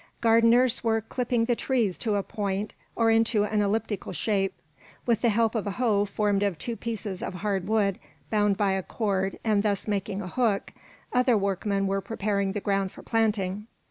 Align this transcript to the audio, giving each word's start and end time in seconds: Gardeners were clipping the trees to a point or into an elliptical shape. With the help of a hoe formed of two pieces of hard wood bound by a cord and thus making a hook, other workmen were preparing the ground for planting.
Gardeners 0.19 0.83
were 0.83 1.01
clipping 1.01 1.45
the 1.45 1.55
trees 1.55 1.95
to 1.99 2.15
a 2.15 2.23
point 2.23 2.73
or 2.95 3.11
into 3.11 3.43
an 3.43 3.61
elliptical 3.61 4.13
shape. 4.13 4.55
With 5.05 5.21
the 5.21 5.29
help 5.29 5.53
of 5.53 5.67
a 5.67 5.71
hoe 5.77 6.05
formed 6.05 6.41
of 6.41 6.57
two 6.57 6.75
pieces 6.75 7.21
of 7.21 7.35
hard 7.35 7.67
wood 7.67 7.99
bound 8.31 8.57
by 8.57 8.71
a 8.71 8.81
cord 8.81 9.37
and 9.43 9.61
thus 9.61 9.87
making 9.87 10.19
a 10.23 10.27
hook, 10.27 10.73
other 11.13 11.37
workmen 11.37 11.85
were 11.85 12.01
preparing 12.01 12.53
the 12.53 12.59
ground 12.61 12.91
for 12.91 13.03
planting. 13.03 13.67